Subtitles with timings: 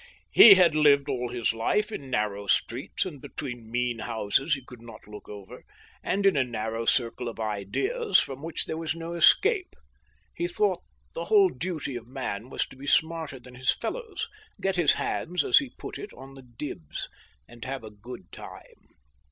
[0.31, 4.81] He had lived all his life in narrow streets, and between mean houses he could
[4.81, 5.63] not look over,
[6.01, 9.75] and in a narrow circle of ideas from which there was no escape.
[10.33, 10.81] He thought
[11.13, 14.27] the whole duty of man was to be smarter than his fellows,
[14.59, 17.07] get his hands, as he put it, "on the dibs,"
[17.47, 18.87] and have a good time.